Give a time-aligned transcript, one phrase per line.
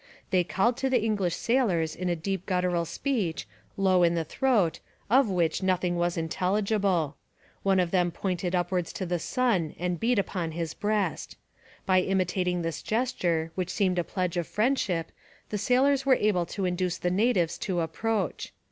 [0.31, 4.79] They called to the English sailors in a deep guttural speech, low in the throat,
[5.11, 7.17] of which nothing was intelligible.
[7.61, 11.37] One of them pointed upwards to the sun and beat upon his breast.
[11.85, 15.11] By imitating this gesture, which seemed a pledge of friendship,
[15.49, 18.53] the sailors were able to induce the natives to approach.